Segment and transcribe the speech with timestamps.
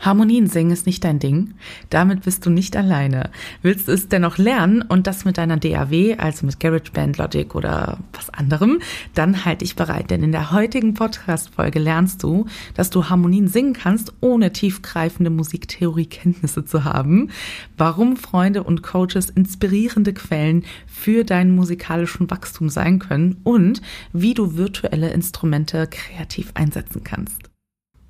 [0.00, 1.54] Harmonien singen ist nicht dein Ding.
[1.90, 3.30] Damit bist du nicht alleine.
[3.60, 7.98] Willst du es dennoch lernen und das mit deiner DAW, also mit GarageBand, Logic oder
[8.14, 8.80] was anderem,
[9.14, 13.74] dann halt dich bereit, denn in der heutigen Podcast-Folge lernst du, dass du Harmonien singen
[13.74, 17.28] kannst, ohne tiefgreifende Musiktheoriekenntnisse zu haben,
[17.76, 23.82] warum Freunde und Coaches inspirierende Quellen für deinen musikalischen Wachstum sein können und
[24.14, 27.49] wie du virtuelle Instrumente kreativ einsetzen kannst.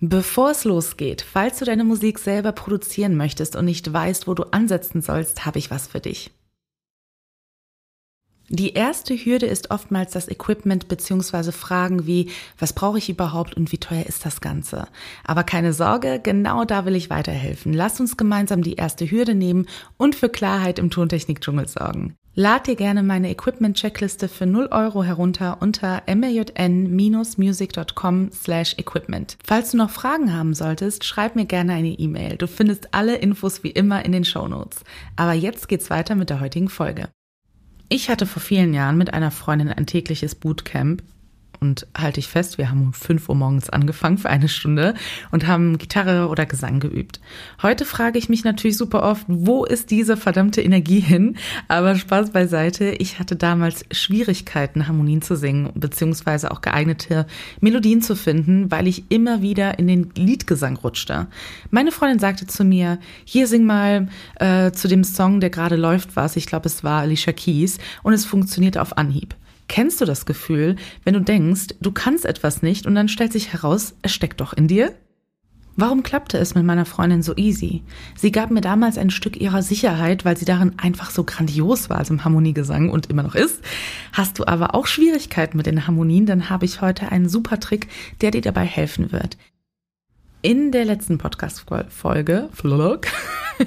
[0.00, 4.44] Bevor es losgeht, falls du deine Musik selber produzieren möchtest und nicht weißt, wo du
[4.44, 6.30] ansetzen sollst, habe ich was für dich.
[8.50, 13.72] Die erste Hürde ist oftmals das Equipment beziehungsweise Fragen wie, was brauche ich überhaupt und
[13.72, 14.88] wie teuer ist das Ganze?
[15.24, 17.74] Aber keine Sorge, genau da will ich weiterhelfen.
[17.74, 19.66] Lass uns gemeinsam die erste Hürde nehmen
[19.98, 22.14] und für Klarheit im Tontechnik-Dschungel sorgen.
[22.34, 29.36] Lad dir gerne meine Equipment-Checkliste für 0 Euro herunter unter mjn-music.com slash equipment.
[29.44, 32.36] Falls du noch Fragen haben solltest, schreib mir gerne eine E-Mail.
[32.36, 34.84] Du findest alle Infos wie immer in den Show Notes.
[35.16, 37.08] Aber jetzt geht's weiter mit der heutigen Folge.
[37.88, 41.02] Ich hatte vor vielen Jahren mit einer Freundin ein tägliches Bootcamp
[41.60, 44.94] und halte ich fest, wir haben um 5 Uhr morgens angefangen für eine Stunde
[45.30, 47.20] und haben Gitarre oder Gesang geübt.
[47.62, 51.36] Heute frage ich mich natürlich super oft, wo ist diese verdammte Energie hin?
[51.68, 57.26] Aber Spaß beiseite, ich hatte damals Schwierigkeiten, Harmonien zu singen, beziehungsweise auch geeignete
[57.60, 61.26] Melodien zu finden, weil ich immer wieder in den Liedgesang rutschte.
[61.70, 66.16] Meine Freundin sagte zu mir, hier sing mal äh, zu dem Song, der gerade läuft,
[66.16, 66.36] was.
[66.36, 69.34] Ich glaube, es war Alicia Keys und es funktionierte auf Anhieb.
[69.68, 73.52] Kennst du das Gefühl, wenn du denkst, du kannst etwas nicht und dann stellt sich
[73.52, 74.94] heraus, es steckt doch in dir?
[75.76, 77.84] Warum klappte es mit meiner Freundin so easy?
[78.16, 81.98] Sie gab mir damals ein Stück ihrer Sicherheit, weil sie darin einfach so grandios war,
[81.98, 83.62] also im Harmoniegesang und immer noch ist.
[84.12, 87.86] Hast du aber auch Schwierigkeiten mit den Harmonien, dann habe ich heute einen super Trick,
[88.22, 89.36] der dir dabei helfen wird.
[90.42, 93.06] In der letzten Podcast-Folge, Vlog,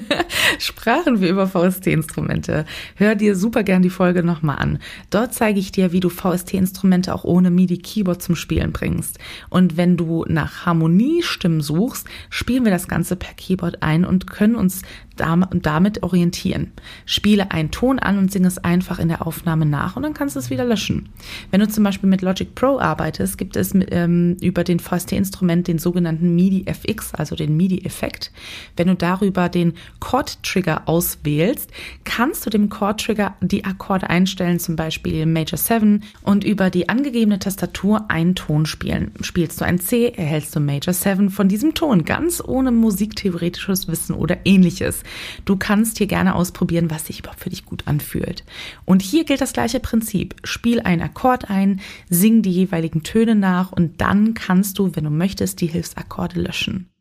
[0.58, 2.64] sprachen wir über VST-Instrumente.
[2.96, 4.78] Hör dir super gern die Folge nochmal an.
[5.10, 9.18] Dort zeige ich dir, wie du VST-Instrumente auch ohne MIDI-Keyboard zum Spielen bringst.
[9.48, 14.56] Und wenn du nach Harmoniestimmen suchst, spielen wir das Ganze per Keyboard ein und können
[14.56, 14.82] uns
[15.16, 16.72] damit orientieren.
[17.04, 20.36] Spiele einen Ton an und singe es einfach in der Aufnahme nach und dann kannst
[20.36, 21.10] du es wieder löschen.
[21.50, 25.78] Wenn du zum Beispiel mit Logic Pro arbeitest, gibt es ähm, über den VST-Instrument den
[25.78, 28.32] sogenannten MIDI FX, also den MIDI-Effekt.
[28.76, 31.70] Wenn du darüber den Chord-Trigger auswählst,
[32.04, 37.38] kannst du dem Chord-Trigger die Akkorde einstellen, zum Beispiel Major 7 und über die angegebene
[37.38, 39.12] Tastatur einen Ton spielen.
[39.20, 44.14] Spielst du ein C, erhältst du Major 7 von diesem Ton, ganz ohne musiktheoretisches Wissen
[44.14, 45.02] oder ähnliches.
[45.44, 48.44] Du kannst hier gerne ausprobieren, was sich überhaupt für dich gut anfühlt.
[48.84, 50.34] Und hier gilt das gleiche Prinzip.
[50.44, 55.10] Spiel einen Akkord ein, sing die jeweiligen Töne nach und dann kannst du, wenn du
[55.10, 56.91] möchtest, die Hilfsakkorde löschen.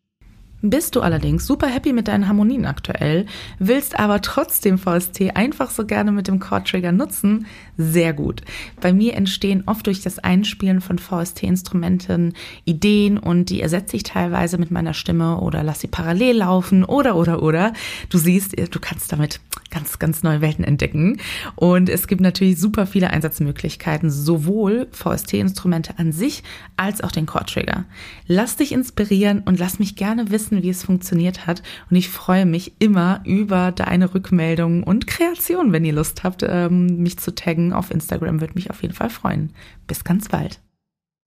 [0.64, 3.26] Bist du allerdings super happy mit deinen Harmonien aktuell,
[3.58, 7.48] willst aber trotzdem VST einfach so gerne mit dem Chord-Trigger nutzen?
[7.78, 8.42] Sehr gut.
[8.80, 12.34] Bei mir entstehen oft durch das Einspielen von VST-Instrumenten
[12.66, 17.16] Ideen und die ersetze ich teilweise mit meiner Stimme oder lass sie parallel laufen oder
[17.16, 17.74] oder oder.
[18.10, 19.40] Du siehst, du kannst damit
[19.72, 21.20] ganz, ganz neue Welten entdecken.
[21.56, 26.44] Und es gibt natürlich super viele Einsatzmöglichkeiten, sowohl VST-Instrumente an sich
[26.78, 27.86] als auch den Chord-Trigger.
[28.28, 31.64] Lass dich inspirieren und lass mich gerne wissen, wie es funktioniert hat.
[31.90, 36.98] Und ich freue mich immer über deine Rückmeldungen und Kreationen, wenn ihr Lust habt, ähm,
[36.98, 39.54] mich zu taggen auf Instagram, würde mich auf jeden Fall freuen.
[39.88, 40.60] Bis ganz bald.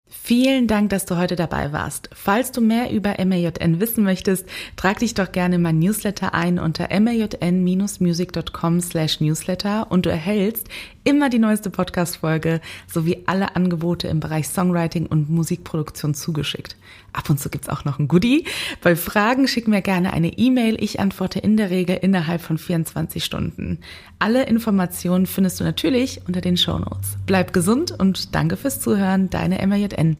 [0.07, 2.09] Vielen Dank, dass du heute dabei warst.
[2.13, 4.47] Falls du mehr über MAJN wissen möchtest,
[4.77, 10.69] trag dich doch gerne in mein Newsletter ein unter majn-music.com slash newsletter und du erhältst
[11.05, 16.77] immer die neueste Podcast-Folge sowie alle Angebote im Bereich Songwriting und Musikproduktion zugeschickt.
[17.13, 18.47] Ab und zu gibt's auch noch ein Goodie.
[18.83, 20.83] Bei Fragen schick mir gerne eine E-Mail.
[20.83, 23.79] Ich antworte in der Regel innerhalb von 24 Stunden.
[24.19, 27.17] Alle Informationen findest du natürlich unter den Show Notes.
[27.27, 29.31] Bleib gesund und danke fürs Zuhören.
[29.31, 30.17] Deine MAJN.